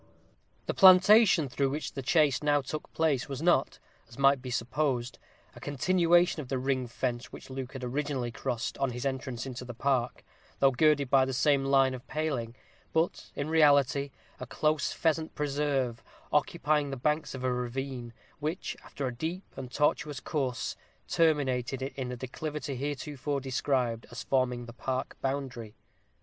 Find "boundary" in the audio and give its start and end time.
25.21-25.75